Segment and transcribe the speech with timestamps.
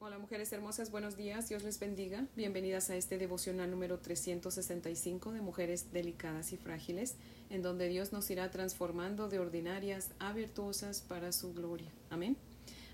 [0.00, 2.24] Hola mujeres hermosas, buenos días, Dios les bendiga.
[2.36, 7.16] Bienvenidas a este devocional número 365 de mujeres delicadas y frágiles,
[7.50, 11.90] en donde Dios nos irá transformando de ordinarias a virtuosas para su gloria.
[12.10, 12.36] Amén.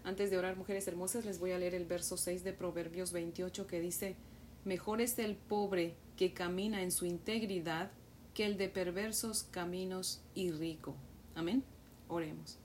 [0.03, 3.67] Antes de orar, mujeres hermosas, les voy a leer el verso 6 de Proverbios 28
[3.67, 4.17] que dice,
[4.65, 7.91] Mejor es el pobre que camina en su integridad
[8.33, 10.95] que el de perversos caminos y rico.
[11.35, 11.65] Amén.
[12.09, 12.57] Oremos.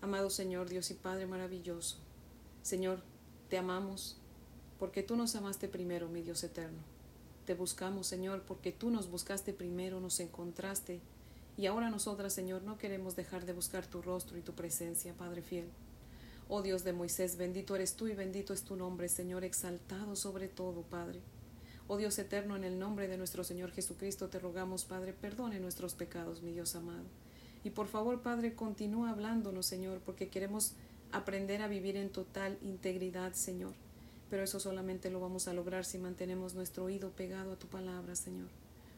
[0.00, 1.98] Amado Señor, Dios y Padre maravilloso,
[2.62, 3.02] Señor,
[3.48, 4.16] te amamos
[4.78, 6.78] porque tú nos amaste primero, mi Dios eterno.
[7.46, 11.00] Te buscamos, Señor, porque tú nos buscaste primero, nos encontraste.
[11.56, 15.42] Y ahora nosotras, Señor, no queremos dejar de buscar tu rostro y tu presencia, Padre
[15.42, 15.68] fiel.
[16.48, 20.48] Oh Dios de Moisés, bendito eres tú y bendito es tu nombre, Señor, exaltado sobre
[20.48, 21.20] todo, Padre.
[21.88, 25.94] Oh Dios eterno, en el nombre de nuestro Señor Jesucristo te rogamos, Padre, perdone nuestros
[25.94, 27.04] pecados, mi Dios amado.
[27.64, 30.74] Y por favor, Padre, continúa hablándonos, Señor, porque queremos
[31.12, 33.74] aprender a vivir en total integridad, Señor.
[34.30, 38.14] Pero eso solamente lo vamos a lograr si mantenemos nuestro oído pegado a tu palabra,
[38.14, 38.48] Señor.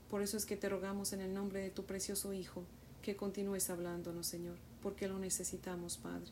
[0.08, 2.64] Por eso es que te rogamos en el nombre de tu precioso Hijo
[3.00, 6.30] que continúes hablándonos, Señor, porque lo necesitamos, Padre.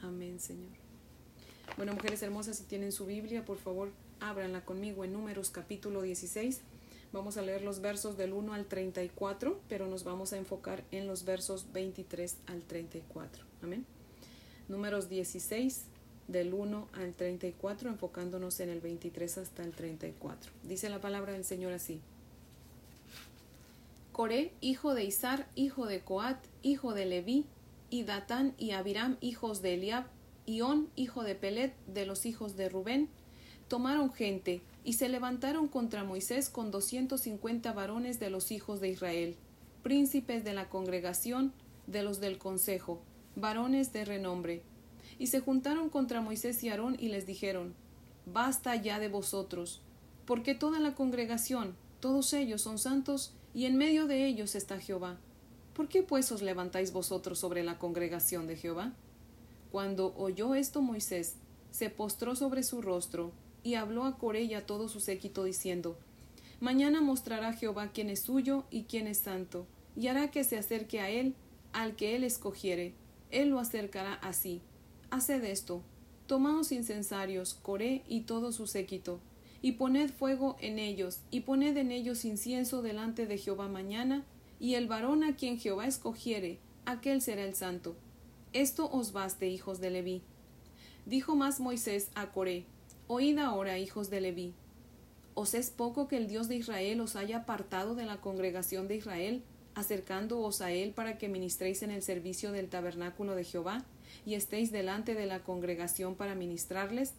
[0.00, 0.72] Amén, Señor.
[1.76, 6.62] Bueno, mujeres hermosas, si tienen su Biblia, por favor, ábranla conmigo en Números capítulo 16.
[7.12, 11.06] Vamos a leer los versos del 1 al 34, pero nos vamos a enfocar en
[11.06, 13.44] los versos 23 al 34.
[13.62, 13.86] Amén
[14.72, 15.82] números 16
[16.26, 20.50] del 1 al 34, enfocándonos en el 23 hasta el 34.
[20.64, 22.00] Dice la palabra del Señor así.
[24.10, 27.46] Coré, hijo de Isar, hijo de Coat, hijo de Leví,
[27.90, 30.06] y Datán y Abiram, hijos de Eliab,
[30.46, 33.08] y On, hijo de Pelet, de los hijos de Rubén,
[33.68, 38.88] tomaron gente y se levantaron contra Moisés con doscientos cincuenta varones de los hijos de
[38.88, 39.36] Israel,
[39.82, 41.52] príncipes de la congregación,
[41.86, 43.00] de los del consejo,
[43.36, 44.62] varones de renombre.
[45.18, 47.74] Y se juntaron contra Moisés y Aarón y les dijeron,
[48.26, 49.80] Basta ya de vosotros,
[50.26, 55.18] porque toda la congregación, todos ellos son santos, y en medio de ellos está Jehová.
[55.74, 58.92] ¿Por qué pues os levantáis vosotros sobre la congregación de Jehová?
[59.70, 61.36] Cuando oyó esto Moisés,
[61.70, 63.32] se postró sobre su rostro,
[63.64, 65.96] y habló a Coré todo su séquito, diciendo,
[66.60, 69.66] Mañana mostrará Jehová quién es suyo y quién es santo,
[69.96, 71.34] y hará que se acerque a él,
[71.72, 72.94] al que él escogiere,
[73.32, 74.60] él lo acercará así.
[75.10, 75.82] Haced esto.
[76.26, 79.18] Tomaos incensarios, Coré y todo su séquito,
[79.60, 84.24] y poned fuego en ellos, y poned en ellos incienso delante de Jehová mañana,
[84.60, 87.96] y el varón a quien Jehová escogiere, aquel será el santo.
[88.52, 90.22] Esto os baste, hijos de Leví.
[91.04, 92.64] Dijo más Moisés a Coré,
[93.08, 94.54] Oíd ahora, hijos de Leví.
[95.34, 98.96] ¿Os es poco que el Dios de Israel os haya apartado de la congregación de
[98.96, 99.42] Israel
[99.74, 103.84] acercándoos a él para que ministréis en el servicio del tabernáculo de Jehová,
[104.26, 107.14] y estéis delante de la congregación para ministrarles,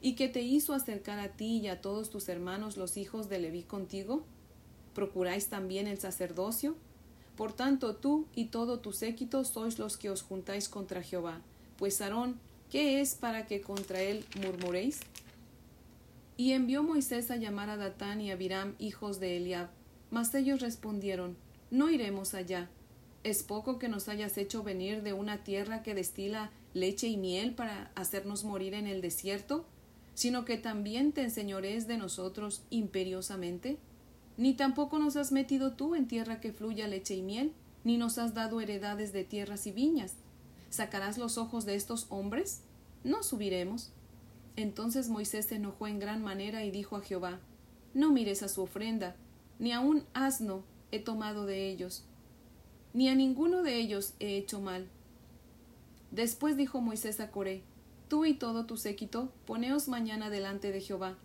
[0.00, 3.38] y que te hizo acercar a ti y a todos tus hermanos los hijos de
[3.38, 4.24] Leví contigo?
[4.94, 6.76] ¿Procuráis también el sacerdocio?
[7.36, 11.40] Por tanto, tú y todo tu séquito sois los que os juntáis contra Jehová.
[11.76, 12.40] Pues Aarón,
[12.70, 15.00] ¿qué es para que contra él murmuréis?
[16.36, 19.68] Y envió Moisés a llamar a Datán y a Abiram, hijos de Eliab.
[20.10, 21.36] Mas ellos respondieron,
[21.70, 22.70] no iremos allá.
[23.24, 27.54] Es poco que nos hayas hecho venir de una tierra que destila leche y miel
[27.54, 29.66] para hacernos morir en el desierto,
[30.14, 33.78] sino que también te enseñores de nosotros imperiosamente.
[34.36, 37.52] Ni tampoco nos has metido tú en tierra que fluya leche y miel,
[37.84, 40.14] ni nos has dado heredades de tierras y viñas.
[40.70, 42.62] ¿Sacarás los ojos de estos hombres?
[43.04, 43.90] No subiremos.
[44.56, 47.40] Entonces Moisés se enojó en gran manera y dijo a Jehová
[47.94, 49.16] No mires a su ofrenda,
[49.58, 52.04] ni a un asno he tomado de ellos,
[52.94, 54.88] ni a ninguno de ellos he hecho mal.
[56.10, 57.62] Después dijo Moisés a Coré,
[58.08, 61.18] Tú y todo tu séquito, poneos mañana delante de Jehová.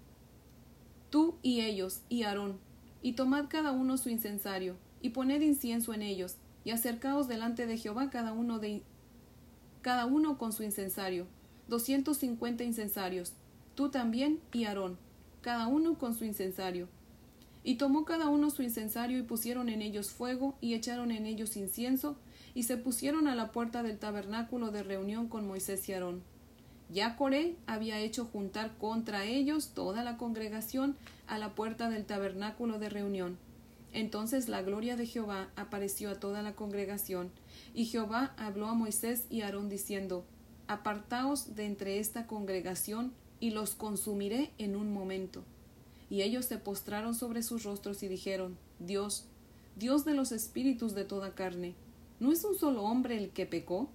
[1.09, 2.59] Tú y ellos, y Aarón,
[3.01, 6.35] y tomad cada uno su incensario, y poned incienso en ellos,
[6.65, 8.83] y acercaos delante de Jehová cada uno de
[9.81, 11.25] cada uno con su incensario,
[11.67, 13.33] doscientos cincuenta incensarios,
[13.75, 14.97] tú también y Aarón,
[15.41, 16.87] cada uno con su incensario,
[17.63, 21.55] y tomó cada uno su incensario y pusieron en ellos fuego y echaron en ellos
[21.55, 22.17] incienso
[22.53, 26.21] y se pusieron a la puerta del tabernáculo de reunión con Moisés y Aarón.
[26.89, 30.95] Ya Coré había hecho juntar contra ellos toda la congregación
[31.27, 33.37] a la puerta del tabernáculo de reunión.
[33.93, 37.31] Entonces la gloria de Jehová apareció a toda la congregación,
[37.73, 40.25] y Jehová habló a Moisés y Aarón diciendo
[40.67, 45.43] Apartaos de entre esta congregación, y los consumiré en un momento.
[46.09, 49.25] Y ellos se postraron sobre sus rostros y dijeron, Dios,
[49.75, 51.75] Dios de los espíritus de toda carne,
[52.19, 53.89] ¿no es un solo hombre el que pecó?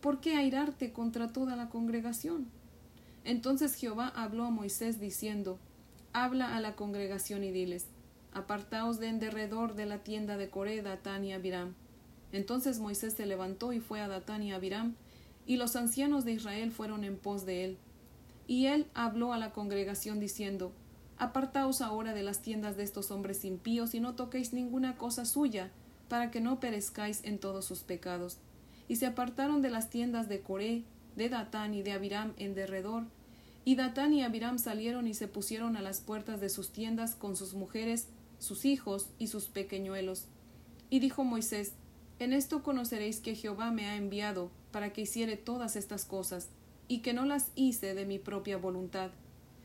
[0.00, 2.48] ¿Por qué airarte contra toda la congregación?
[3.24, 5.58] Entonces Jehová habló a Moisés diciendo,
[6.12, 7.86] Habla a la congregación y diles,
[8.32, 11.74] Apartaos de en derredor de la tienda de Coré, Datán y Abiram.
[12.32, 14.94] Entonces Moisés se levantó y fue a Datán y Abiram,
[15.46, 17.78] y los ancianos de Israel fueron en pos de él.
[18.46, 20.72] Y él habló a la congregación diciendo,
[21.18, 25.70] Apartaos ahora de las tiendas de estos hombres impíos y no toquéis ninguna cosa suya,
[26.08, 28.38] para que no perezcáis en todos sus pecados.
[28.88, 30.82] Y se apartaron de las tiendas de Coré,
[31.16, 33.04] de Datán y de Abiram en derredor,
[33.64, 37.34] y Datán y Abiram salieron y se pusieron a las puertas de sus tiendas con
[37.36, 38.08] sus mujeres,
[38.38, 40.26] sus hijos y sus pequeñuelos.
[40.90, 41.72] Y dijo Moisés,
[42.18, 46.48] En esto conoceréis que Jehová me ha enviado para que hiciere todas estas cosas,
[46.88, 49.10] y que no las hice de mi propia voluntad.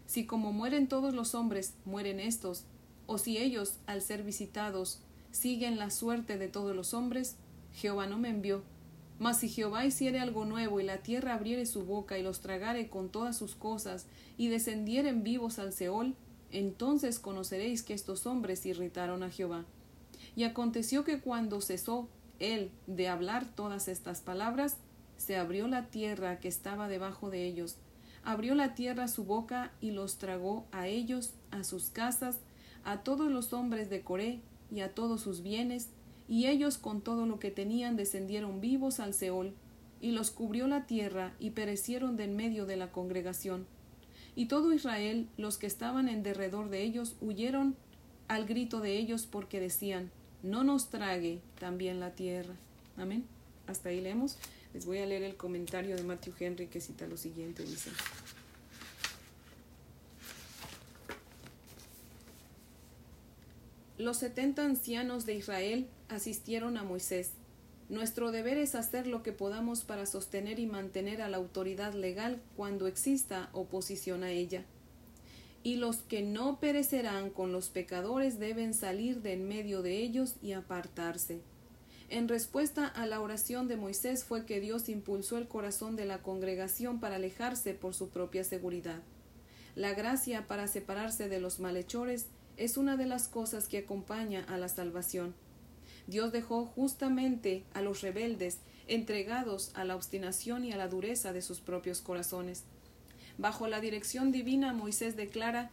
[0.09, 2.63] Si como mueren todos los hombres, mueren estos,
[3.05, 7.35] o si ellos, al ser visitados, siguen la suerte de todos los hombres,
[7.75, 8.63] Jehová no me envió.
[9.19, 12.89] Mas si Jehová hiciere algo nuevo, y la tierra abriere su boca, y los tragare
[12.89, 16.15] con todas sus cosas, y descendieren vivos al Seol,
[16.51, 19.65] entonces conoceréis que estos hombres irritaron a Jehová.
[20.35, 22.09] Y aconteció que cuando cesó
[22.39, 24.77] él de hablar todas estas palabras,
[25.17, 27.75] se abrió la tierra que estaba debajo de ellos,
[28.23, 32.39] abrió la tierra su boca y los tragó a ellos, a sus casas,
[32.83, 35.89] a todos los hombres de Coré y a todos sus bienes,
[36.27, 39.53] y ellos con todo lo que tenían descendieron vivos al Seol,
[40.01, 43.65] y los cubrió la tierra y perecieron de en medio de la congregación
[44.39, 47.75] y todo Israel, los que estaban en derredor de ellos, huyeron
[48.29, 50.11] al grito de ellos porque decían,
[50.43, 52.53] no nos trague también la tierra.
[52.95, 53.25] Amén.
[53.67, 54.37] Hasta ahí leemos.
[54.73, 57.63] Les voy a leer el comentario de Matthew Henry que cita lo siguiente.
[57.63, 57.91] Dice.
[63.97, 67.31] Los setenta ancianos de Israel asistieron a Moisés
[67.89, 72.39] nuestro deber es hacer lo que podamos para sostener y mantener a la autoridad legal
[72.55, 74.63] cuando exista oposición a ella.
[75.63, 80.35] Y los que no perecerán con los pecadores deben salir de en medio de ellos
[80.43, 81.41] y apartarse.
[82.11, 86.23] En respuesta a la oración de Moisés fue que Dios impulsó el corazón de la
[86.23, 89.01] congregación para alejarse por su propia seguridad.
[89.75, 92.25] La gracia para separarse de los malhechores
[92.57, 95.35] es una de las cosas que acompaña a la salvación.
[96.07, 98.57] Dios dejó justamente a los rebeldes
[98.87, 102.63] entregados a la obstinación y a la dureza de sus propios corazones.
[103.37, 105.69] Bajo la dirección divina, Moisés declara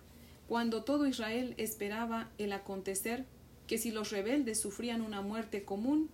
[0.49, 3.25] cuando todo Israel esperaba el acontecer
[3.67, 6.11] que si los rebeldes sufrían una muerte común,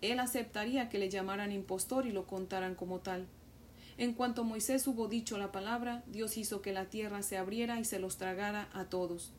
[0.00, 3.26] él aceptaría que le llamaran impostor y lo contaran como tal.
[3.98, 7.84] En cuanto Moisés hubo dicho la palabra, Dios hizo que la tierra se abriera y
[7.84, 9.32] se los tragara a todos.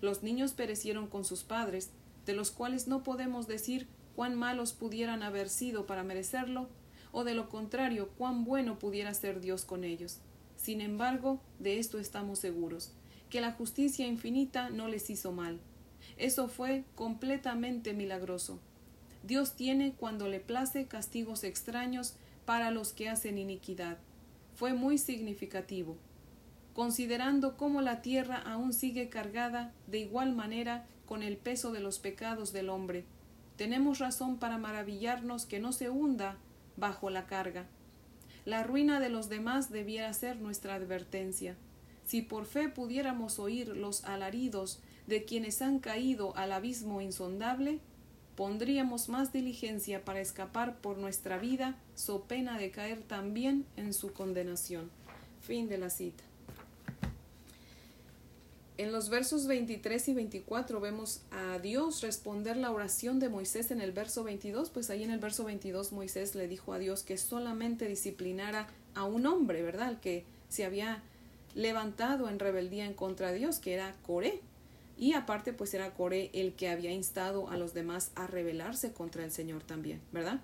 [0.00, 1.90] Los niños perecieron con sus padres,
[2.26, 3.86] de los cuales no podemos decir
[4.16, 6.68] cuán malos pudieran haber sido para merecerlo,
[7.12, 10.18] o de lo contrario, cuán bueno pudiera ser Dios con ellos.
[10.56, 12.92] Sin embargo, de esto estamos seguros,
[13.30, 15.60] que la justicia infinita no les hizo mal.
[16.16, 18.60] Eso fue completamente milagroso.
[19.22, 23.98] Dios tiene, cuando le place, castigos extraños para los que hacen iniquidad.
[24.54, 25.96] Fue muy significativo.
[26.74, 31.98] Considerando cómo la tierra aún sigue cargada de igual manera con el peso de los
[31.98, 33.04] pecados del hombre.
[33.56, 36.36] Tenemos razón para maravillarnos que no se hunda
[36.76, 37.66] bajo la carga.
[38.44, 41.56] La ruina de los demás debiera ser nuestra advertencia.
[42.04, 47.80] Si por fe pudiéramos oír los alaridos de quienes han caído al abismo insondable,
[48.38, 54.12] pondríamos más diligencia para escapar por nuestra vida, so pena de caer también en su
[54.12, 54.92] condenación.
[55.42, 56.22] Fin de la cita.
[58.76, 63.80] En los versos 23 y 24 vemos a Dios responder la oración de Moisés en
[63.80, 67.18] el verso 22, pues ahí en el verso 22 Moisés le dijo a Dios que
[67.18, 69.98] solamente disciplinara a un hombre, ¿verdad?
[69.98, 71.02] Que se había
[71.56, 74.40] levantado en rebeldía en contra de Dios, que era Coré.
[74.98, 79.24] Y aparte, pues era Coré el que había instado a los demás a rebelarse contra
[79.24, 80.40] el Señor también, ¿verdad?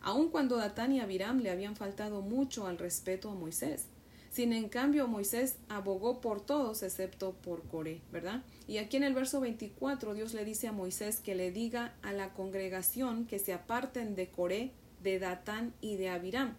[0.00, 3.86] Aun cuando Datán y Abiram le habían faltado mucho al respeto a Moisés.
[4.30, 8.44] Sin en cambio Moisés abogó por todos excepto por Coré, ¿verdad?
[8.66, 12.12] Y aquí en el verso 24 Dios le dice a Moisés que le diga a
[12.12, 16.56] la congregación que se aparten de Coré, de Datán y de Abiram.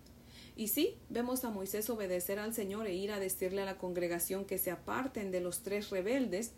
[0.55, 4.43] Y sí, vemos a Moisés obedecer al Señor e ir a decirle a la congregación
[4.43, 6.51] que se aparten de los tres rebeldes.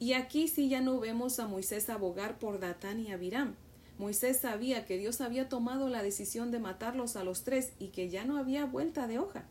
[0.00, 3.54] Y aquí sí ya no vemos a Moisés abogar por Datán y Abiram.
[3.98, 8.08] Moisés sabía que Dios había tomado la decisión de matarlos a los tres y que
[8.08, 9.44] ya no había vuelta de hoja.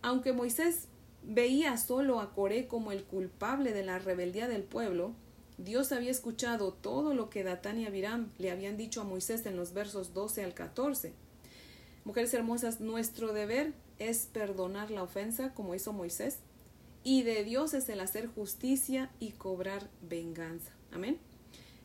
[0.00, 0.86] Aunque Moisés
[1.24, 5.12] veía solo a Coré como el culpable de la rebeldía del pueblo,
[5.58, 9.56] Dios había escuchado todo lo que Datán y Abiram le habían dicho a Moisés en
[9.56, 11.12] los versos 12 al 14.
[12.04, 16.38] Mujeres hermosas, nuestro deber es perdonar la ofensa como hizo Moisés
[17.08, 20.72] y de Dios es el hacer justicia y cobrar venganza.
[20.92, 21.16] Amén.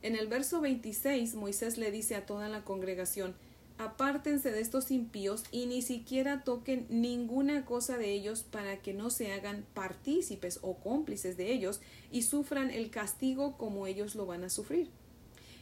[0.01, 3.33] En el verso 26 Moisés le dice a toda la congregación,
[3.77, 9.09] apártense de estos impíos y ni siquiera toquen ninguna cosa de ellos para que no
[9.09, 11.79] se hagan partícipes o cómplices de ellos
[12.11, 14.89] y sufran el castigo como ellos lo van a sufrir.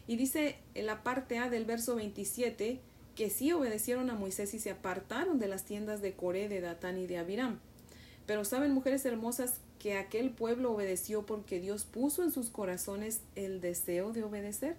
[0.08, 2.80] Y dice en la parte A del verso 27
[3.14, 6.98] que sí obedecieron a Moisés y se apartaron de las tiendas de Coré, de Datán
[6.98, 7.60] y de Abiram.
[8.32, 13.60] Pero saben, mujeres hermosas, que aquel pueblo obedeció porque Dios puso en sus corazones el
[13.60, 14.78] deseo de obedecer.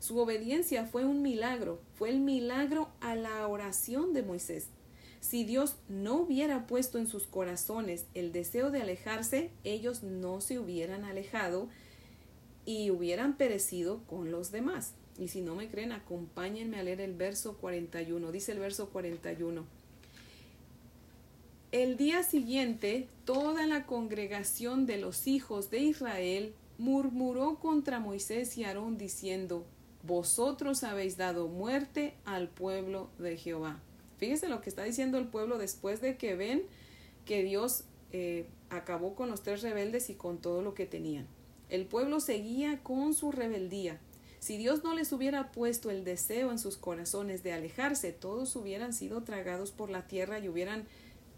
[0.00, 4.66] Su obediencia fue un milagro, fue el milagro a la oración de Moisés.
[5.20, 10.58] Si Dios no hubiera puesto en sus corazones el deseo de alejarse, ellos no se
[10.58, 11.68] hubieran alejado
[12.66, 14.94] y hubieran perecido con los demás.
[15.20, 18.32] Y si no me creen, acompáñenme a leer el verso 41.
[18.32, 19.81] Dice el verso 41.
[21.72, 28.64] El día siguiente, toda la congregación de los hijos de Israel murmuró contra Moisés y
[28.64, 29.64] Aarón diciendo,
[30.02, 33.80] vosotros habéis dado muerte al pueblo de Jehová.
[34.18, 36.62] Fíjese lo que está diciendo el pueblo después de que ven
[37.24, 41.26] que Dios eh, acabó con los tres rebeldes y con todo lo que tenían.
[41.70, 43.98] El pueblo seguía con su rebeldía.
[44.40, 48.92] Si Dios no les hubiera puesto el deseo en sus corazones de alejarse, todos hubieran
[48.92, 50.84] sido tragados por la tierra y hubieran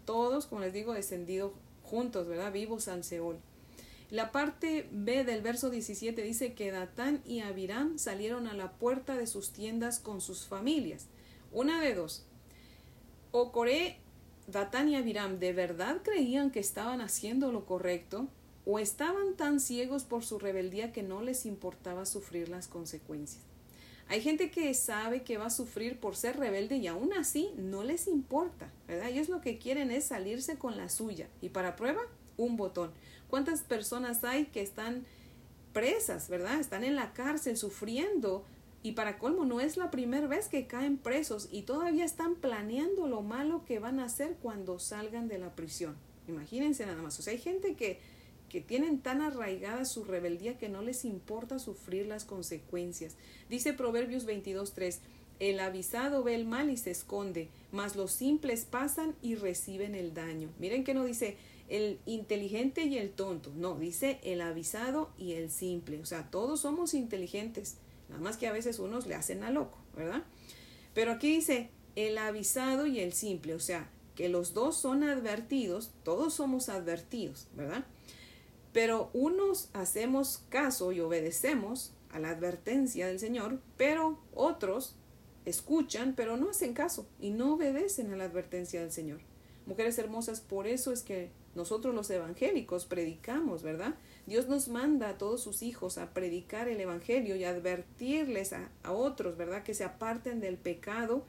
[0.05, 2.51] todos, como les digo, descendido juntos, ¿verdad?
[2.51, 3.37] Vivos al Seol.
[4.11, 9.15] La parte B del verso 17 dice que Datán y Abiram salieron a la puerta
[9.15, 11.07] de sus tiendas con sus familias.
[11.51, 12.25] Una de dos.
[13.31, 13.97] O Coré,
[14.47, 18.27] Datán y Abiram de verdad creían que estaban haciendo lo correcto,
[18.65, 23.43] o estaban tan ciegos por su rebeldía que no les importaba sufrir las consecuencias.
[24.07, 27.83] Hay gente que sabe que va a sufrir por ser rebelde y aún así no
[27.83, 29.09] les importa, ¿verdad?
[29.09, 32.01] Ellos lo que quieren es salirse con la suya y para prueba,
[32.37, 32.91] un botón.
[33.29, 35.05] ¿Cuántas personas hay que están
[35.73, 36.59] presas, verdad?
[36.59, 38.45] Están en la cárcel sufriendo
[38.83, 43.07] y para colmo no es la primera vez que caen presos y todavía están planeando
[43.07, 45.95] lo malo que van a hacer cuando salgan de la prisión.
[46.27, 47.17] Imagínense nada más.
[47.17, 47.99] O sea, hay gente que,
[48.55, 53.17] que tienen tan arraigada su rebeldía que no les importa sufrir las consecuencias.
[53.49, 54.99] Dice Proverbios 22.3
[55.41, 60.13] el avisado ve el mal y se esconde, mas los simples pasan y reciben el
[60.13, 60.53] daño.
[60.57, 61.35] Miren que no dice
[61.67, 63.51] el inteligente y el tonto.
[63.57, 65.99] No, dice el avisado y el simple.
[65.99, 67.75] O sea, todos somos inteligentes.
[68.07, 70.23] Nada más que a veces unos le hacen a loco, ¿verdad?
[70.93, 73.53] Pero aquí dice el avisado y el simple.
[73.53, 77.85] O sea, que los dos son advertidos, todos somos advertidos, ¿verdad?
[78.75, 84.97] Pero unos hacemos caso y obedecemos a la advertencia del Señor, pero otros
[85.45, 89.21] escuchan, pero no hacen caso y no obedecen a la advertencia del Señor.
[89.65, 93.95] Mujeres hermosas, por eso es que nosotros los evangélicos predicamos, ¿verdad?
[94.25, 99.37] Dios nos manda a todos sus hijos a predicar el Evangelio y advertirles a, otros,
[99.37, 99.63] ¿verdad?
[99.63, 101.23] Que se aparten del pecado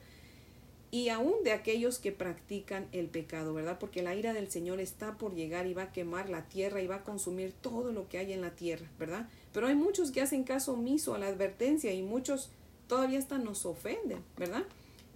[0.89, 3.77] y aún de aquellos que practican el pecado, ¿verdad?
[3.79, 6.87] Porque la ira del Señor está por llegar y va a quemar la tierra y
[6.87, 9.27] va a consumir todo lo que hay en la tierra, ¿verdad?
[9.53, 12.49] Pero hay muchos que hacen caso omiso a la advertencia y muchos
[12.87, 14.63] todavía hasta nos ofenden, ¿verdad?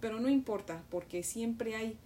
[0.00, 1.96] Pero no importa, porque siempre hay,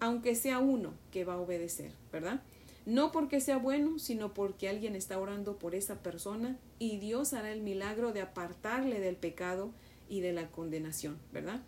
[0.00, 2.42] aunque sea uno, que va a obedecer, ¿verdad?
[2.86, 7.50] no porque sea bueno, sino porque alguien está orando por esa persona y Dios hará
[7.50, 9.70] el milagro de apartarle del pecado
[10.08, 11.62] y de la condenación, ¿verdad?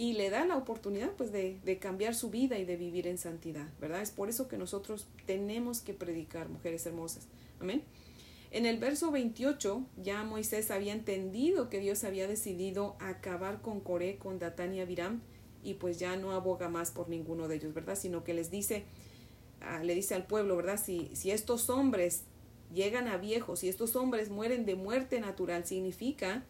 [0.00, 3.18] Y le da la oportunidad pues de, de cambiar su vida y de vivir en
[3.18, 4.00] santidad, ¿verdad?
[4.00, 7.28] Es por eso que nosotros tenemos que predicar, mujeres hermosas.
[7.60, 7.82] Amén.
[8.50, 14.16] En el verso 28 ya Moisés había entendido que Dios había decidido acabar con Coré,
[14.16, 15.20] con Datán y Abiram,
[15.62, 17.94] y pues ya no aboga más por ninguno de ellos, ¿verdad?
[17.94, 18.84] Sino que les dice,
[19.82, 20.80] le dice al pueblo, ¿verdad?
[20.82, 22.22] Si, si estos hombres
[22.72, 26.46] llegan a viejos, si estos hombres mueren de muerte natural, significa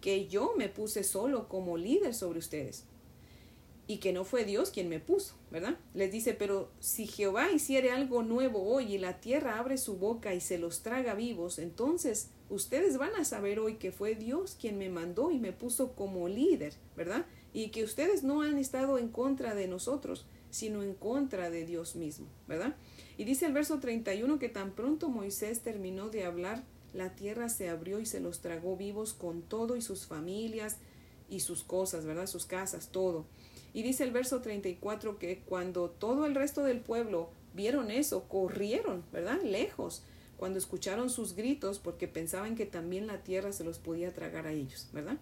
[0.00, 2.86] que yo me puse solo como líder sobre ustedes
[3.86, 5.76] y que no fue Dios quien me puso, ¿verdad?
[5.92, 10.34] Les dice, pero si Jehová hiciere algo nuevo hoy y la tierra abre su boca
[10.34, 14.78] y se los traga vivos, entonces ustedes van a saber hoy que fue Dios quien
[14.78, 17.26] me mandó y me puso como líder, ¿verdad?
[17.52, 21.94] Y que ustedes no han estado en contra de nosotros, sino en contra de Dios
[21.94, 22.76] mismo, ¿verdad?
[23.18, 26.64] Y dice el verso 31 que tan pronto Moisés terminó de hablar,
[26.94, 30.78] la tierra se abrió y se los tragó vivos con todo y sus familias
[31.28, 32.26] y sus cosas, ¿verdad?
[32.26, 33.26] Sus casas, todo.
[33.74, 39.04] Y dice el verso 34 que cuando todo el resto del pueblo vieron eso, corrieron,
[39.12, 39.42] ¿verdad?
[39.42, 40.04] Lejos,
[40.36, 44.52] cuando escucharon sus gritos porque pensaban que también la tierra se los podía tragar a
[44.52, 45.18] ellos, ¿verdad?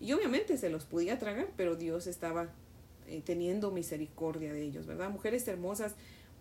[0.00, 2.48] Y obviamente se los podía tragar, pero Dios estaba
[3.06, 5.08] eh, teniendo misericordia de ellos, ¿verdad?
[5.08, 5.94] Mujeres hermosas,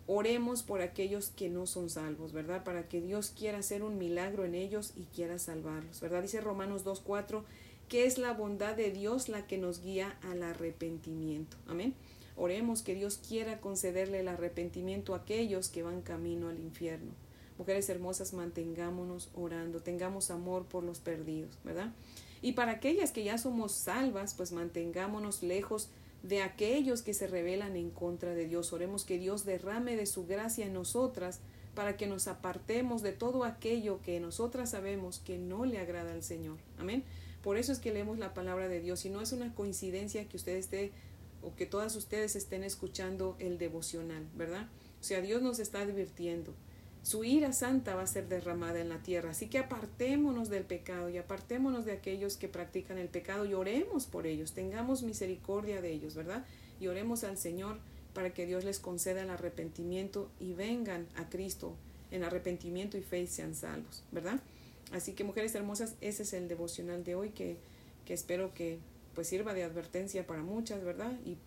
[0.07, 2.63] oremos por aquellos que no son salvos, ¿verdad?
[2.63, 6.23] Para que Dios quiera hacer un milagro en ellos y quiera salvarlos, ¿verdad?
[6.23, 7.43] Dice Romanos 2.4
[7.89, 11.57] que es la bondad de Dios la que nos guía al arrepentimiento.
[11.67, 11.93] Amén.
[12.37, 17.11] Oremos que Dios quiera concederle el arrepentimiento a aquellos que van camino al infierno.
[17.57, 21.93] Mujeres hermosas, mantengámonos orando, tengamos amor por los perdidos, ¿verdad?
[22.41, 25.89] Y para aquellas que ya somos salvas, pues mantengámonos lejos
[26.21, 28.73] de aquellos que se rebelan en contra de Dios.
[28.73, 31.39] Oremos que Dios derrame de su gracia en nosotras
[31.75, 36.23] para que nos apartemos de todo aquello que nosotras sabemos que no le agrada al
[36.23, 36.57] Señor.
[36.77, 37.03] Amén.
[37.45, 40.35] Por eso es que leemos la palabra de Dios y no es una coincidencia que
[40.35, 40.91] usted esté
[41.41, 44.67] o que todas ustedes estén escuchando el devocional, ¿verdad?
[44.99, 46.53] O sea, Dios nos está advirtiendo
[47.05, 49.29] su ira santa va a ser derramada en la tierra.
[49.29, 54.07] Así que apartémonos del pecado y apartémonos de aquellos que practican el pecado y oremos
[54.07, 56.43] por ellos, tengamos misericordia de ellos, ¿verdad?
[56.79, 57.77] Y oremos al Señor
[58.15, 61.75] para que Dios les conceda el arrepentimiento y vengan a Cristo
[62.09, 64.39] en arrepentimiento y fe y sean salvos, ¿verdad?
[64.91, 67.57] Así que mujeres hermosas, ese es el devocional de hoy que,
[68.05, 68.79] que espero que
[69.13, 71.13] pues sirva de advertencia para muchas, ¿verdad?
[71.25, 71.37] Y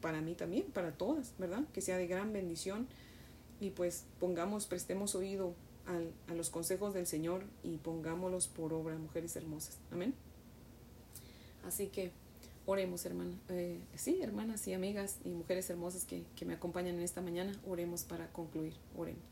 [0.00, 1.64] para mí también, para todas, ¿verdad?
[1.72, 2.86] Que sea de gran bendición
[3.60, 5.54] y pues pongamos, prestemos oído
[5.86, 9.78] al, a los consejos del Señor y pongámoslos por obra, mujeres hermosas.
[9.90, 10.14] Amén.
[11.66, 12.10] Así que
[12.66, 13.32] oremos, hermana.
[13.48, 17.58] Eh, sí, hermanas y amigas y mujeres hermosas que, que me acompañan en esta mañana,
[17.66, 18.74] oremos para concluir.
[18.96, 19.22] Oremos.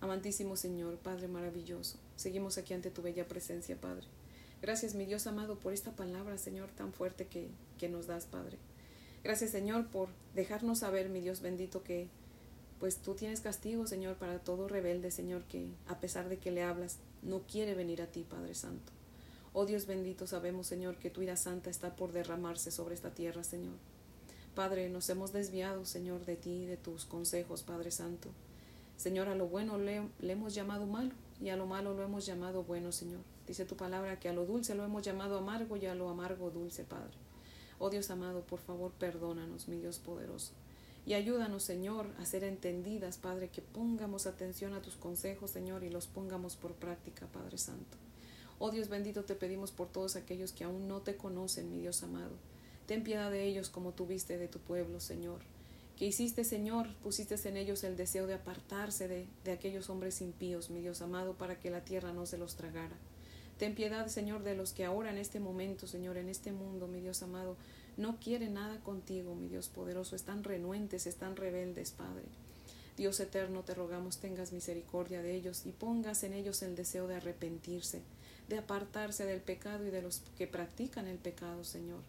[0.00, 4.06] Amantísimo Señor, Padre maravilloso, seguimos aquí ante tu bella presencia, Padre.
[4.60, 7.48] Gracias, mi Dios amado, por esta palabra, Señor, tan fuerte que,
[7.78, 8.58] que nos das, Padre.
[9.22, 12.08] Gracias, Señor, por dejarnos saber, mi Dios bendito, que
[12.80, 16.62] pues tú tienes castigo, Señor, para todo rebelde, Señor, que a pesar de que le
[16.62, 18.92] hablas, no quiere venir a ti, Padre Santo.
[19.52, 23.44] Oh Dios bendito, sabemos, Señor, que tu ira santa está por derramarse sobre esta tierra,
[23.44, 23.74] Señor.
[24.54, 28.28] Padre, nos hemos desviado, Señor, de ti, de tus consejos, Padre Santo.
[28.96, 32.26] Señor, a lo bueno le, le, hemos llamado malo y a lo malo lo hemos
[32.26, 33.20] llamado bueno, Señor.
[33.46, 36.50] Dice tu palabra que a lo dulce lo hemos llamado amargo y a lo amargo
[36.50, 37.16] dulce, Padre.
[37.78, 40.52] Oh Dios amado, por favor, perdónanos, mi Dios poderoso.
[41.06, 45.88] Y ayúdanos, Señor, a ser entendidas, Padre, que pongamos atención a tus consejos, Señor, y
[45.88, 47.96] los pongamos por práctica, Padre Santo.
[48.58, 52.02] Oh Dios bendito, te pedimos por todos aquellos que aún no te conocen, mi Dios
[52.02, 52.32] amado.
[52.86, 55.40] Ten piedad de ellos como tuviste de tu pueblo, Señor.
[55.98, 60.70] Que hiciste, Señor, pusiste en ellos el deseo de apartarse de, de aquellos hombres impíos,
[60.70, 62.96] mi Dios amado, para que la tierra no se los tragara.
[63.58, 67.00] Ten piedad, Señor, de los que ahora en este momento, Señor, en este mundo, mi
[67.00, 67.56] Dios amado,
[67.96, 72.26] no quiere nada contigo, mi Dios poderoso, están renuentes, están rebeldes, Padre.
[72.96, 77.16] Dios eterno, te rogamos tengas misericordia de ellos y pongas en ellos el deseo de
[77.16, 78.02] arrepentirse,
[78.48, 82.02] de apartarse del pecado y de los que practican el pecado, Señor.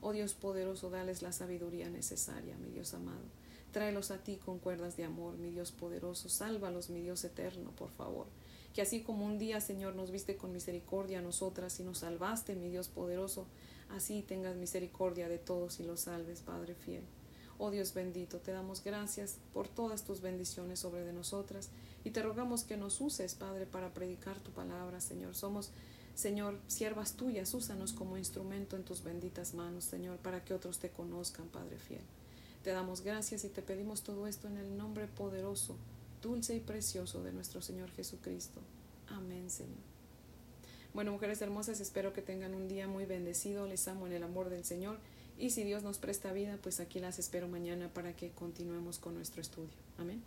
[0.00, 3.24] Oh Dios poderoso, dales la sabiduría necesaria, mi Dios amado.
[3.72, 6.28] Tráelos a ti con cuerdas de amor, mi Dios poderoso.
[6.28, 8.26] Sálvalos, mi Dios eterno, por favor.
[8.74, 12.54] Que así como un día, Señor, nos viste con misericordia a nosotras y nos salvaste,
[12.56, 13.46] mi Dios poderoso,
[13.88, 17.04] Así tengas misericordia de todos y los salves, Padre fiel.
[17.58, 21.70] Oh Dios bendito, te damos gracias por todas tus bendiciones sobre de nosotras
[22.04, 25.34] y te rogamos que nos uses, Padre, para predicar tu palabra, Señor.
[25.34, 25.70] Somos,
[26.16, 30.88] Señor, siervas tuyas, úsanos como instrumento en tus benditas manos, Señor, para que otros te
[30.88, 32.00] conozcan, Padre fiel.
[32.64, 35.76] Te damos gracias y te pedimos todo esto en el nombre poderoso,
[36.22, 38.60] dulce y precioso de nuestro Señor Jesucristo.
[39.08, 39.76] Amén, Señor.
[40.94, 43.66] Bueno, mujeres hermosas, espero que tengan un día muy bendecido.
[43.66, 44.96] Les amo en el amor del Señor.
[45.38, 49.14] Y si Dios nos presta vida, pues aquí las espero mañana para que continuemos con
[49.14, 49.76] nuestro estudio.
[49.98, 50.22] Amén.